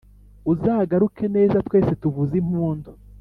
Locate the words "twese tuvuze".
1.67-2.33